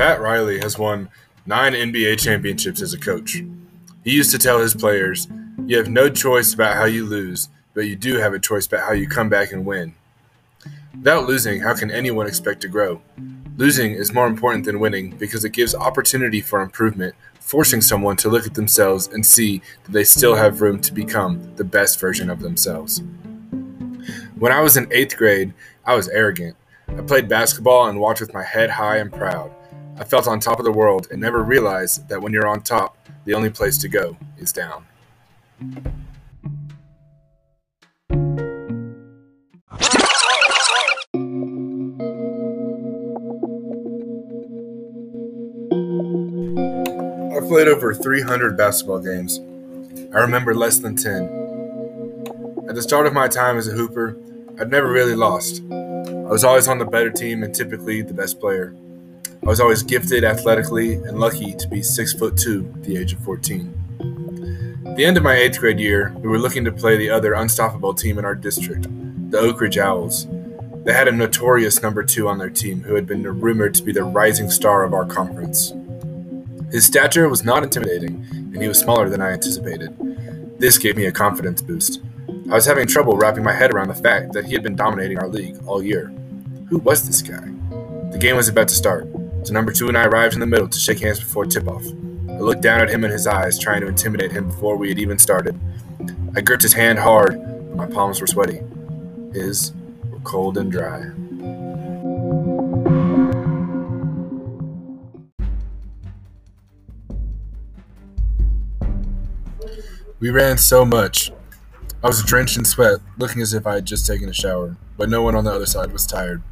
[0.00, 1.10] Pat Riley has won
[1.44, 3.42] nine NBA championships as a coach.
[4.02, 5.28] He used to tell his players,
[5.66, 8.86] You have no choice about how you lose, but you do have a choice about
[8.86, 9.94] how you come back and win.
[10.96, 13.02] Without losing, how can anyone expect to grow?
[13.58, 18.30] Losing is more important than winning because it gives opportunity for improvement, forcing someone to
[18.30, 22.30] look at themselves and see that they still have room to become the best version
[22.30, 23.02] of themselves.
[24.36, 25.52] When I was in eighth grade,
[25.84, 26.56] I was arrogant.
[26.88, 29.52] I played basketball and walked with my head high and proud.
[30.00, 32.96] I felt on top of the world and never realized that when you're on top,
[33.26, 34.86] the only place to go is down.
[35.60, 35.66] I
[47.46, 49.38] played over 300 basketball games.
[50.14, 51.24] I remember less than 10.
[52.70, 54.16] At the start of my time as a hooper,
[54.58, 55.60] I'd never really lost.
[55.70, 58.74] I was always on the better team and typically the best player.
[59.42, 63.14] I was always gifted athletically and lucky to be six foot two at the age
[63.14, 63.74] of 14.
[64.86, 67.32] At the end of my eighth grade year, we were looking to play the other
[67.32, 68.86] unstoppable team in our district,
[69.30, 70.26] the Oak Ridge Owls.
[70.84, 73.92] They had a notorious number two on their team who had been rumored to be
[73.92, 75.72] the rising star of our conference.
[76.70, 79.96] His stature was not intimidating, and he was smaller than I anticipated.
[80.58, 82.02] This gave me a confidence boost.
[82.50, 85.18] I was having trouble wrapping my head around the fact that he had been dominating
[85.18, 86.12] our league all year.
[86.68, 87.50] Who was this guy?
[88.10, 89.06] The game was about to start,
[89.42, 91.84] so number two and I arrived in the middle to shake hands before tip off.
[92.28, 94.98] I looked down at him in his eyes, trying to intimidate him before we had
[94.98, 95.58] even started.
[96.36, 98.60] I gripped his hand hard, but my palms were sweaty.
[99.32, 99.72] His
[100.10, 101.10] were cold and dry.
[110.20, 111.32] We ran so much.
[112.02, 115.08] I was drenched in sweat, looking as if I had just taken a shower, but
[115.08, 116.42] no one on the other side was tired.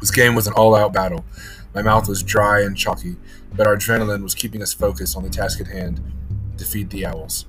[0.00, 1.24] This game was an all out battle.
[1.74, 3.16] My mouth was dry and chalky,
[3.54, 6.00] but our adrenaline was keeping us focused on the task at hand
[6.60, 7.46] defeat the Owls.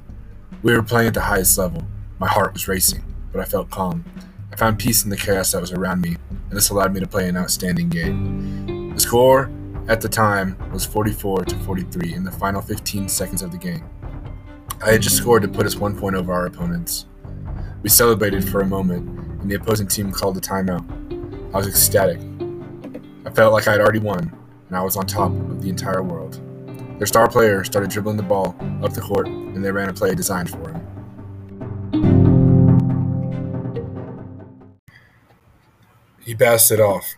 [0.63, 1.84] We were playing at the highest level.
[2.18, 4.06] My heart was racing, but I felt calm.
[4.51, 7.07] I found peace in the chaos that was around me, and this allowed me to
[7.07, 8.94] play an outstanding game.
[8.94, 9.51] The score
[9.88, 13.84] at the time was 44 to 43 in the final 15 seconds of the game.
[14.84, 17.06] I had just scored to put us one point over our opponents.
[17.84, 19.07] We celebrated for a moment,
[19.41, 20.85] and the opposing team called a timeout.
[21.53, 22.19] I was ecstatic.
[23.24, 24.36] I felt like I had already won,
[24.68, 26.42] and I was on top of the entire world.
[26.98, 30.16] Their star player started dribbling the ball up the court, and they ran a play
[30.16, 30.82] designed for him.
[36.24, 37.14] He passed it off,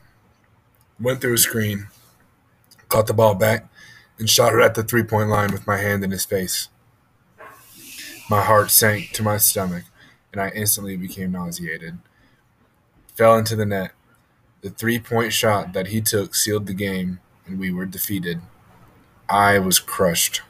[1.00, 1.88] went through a screen,
[2.90, 3.70] caught the ball back,
[4.20, 6.68] and shot it at the three point line with my hand in his face.
[8.30, 9.84] My heart sank to my stomach,
[10.32, 11.98] and I instantly became nauseated.
[13.16, 13.92] Fell into the net.
[14.64, 18.40] The three point shot that he took sealed the game, and we were defeated.
[19.28, 20.42] I was crushed.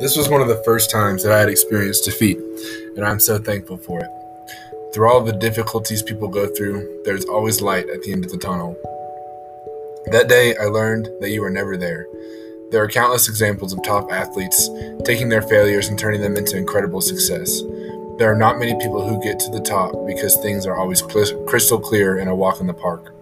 [0.00, 2.38] This was one of the first times that I had experienced defeat,
[2.96, 4.10] and I'm so thankful for it.
[4.92, 8.38] Through all the difficulties people go through, there's always light at the end of the
[8.38, 8.76] tunnel.
[10.06, 12.06] That day, I learned that you were never there.
[12.72, 14.68] There are countless examples of top athletes
[15.04, 17.62] taking their failures and turning them into incredible success.
[18.18, 21.78] There are not many people who get to the top because things are always crystal
[21.78, 23.14] clear in a walk in the park.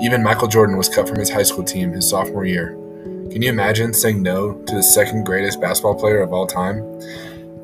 [0.00, 2.68] Even Michael Jordan was cut from his high school team his sophomore year.
[3.32, 6.84] Can you imagine saying no to the second greatest basketball player of all time?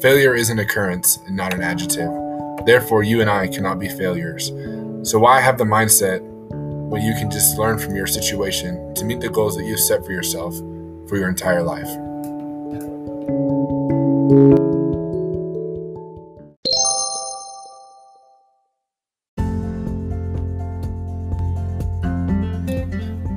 [0.00, 2.10] Failure is an occurrence and not an adjective.
[2.66, 4.48] Therefore, you and I cannot be failures.
[5.08, 6.22] So, why have the mindset
[6.88, 10.04] when you can just learn from your situation to meet the goals that you've set
[10.04, 10.54] for yourself
[11.08, 11.88] for your entire life?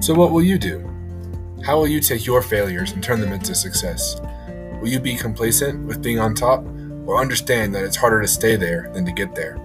[0.07, 0.87] So, what will you do?
[1.65, 4.21] How will you take your failures and turn them into success?
[4.79, 6.65] Will you be complacent with being on top
[7.05, 9.59] or understand that it's harder to stay there than to get there?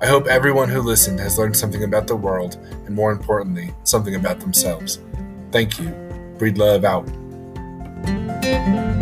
[0.00, 2.56] I hope everyone who listened has learned something about the world
[2.86, 5.00] and, more importantly, something about themselves.
[5.50, 5.90] Thank you.
[6.38, 7.06] Breed love out.
[8.06, 8.93] Música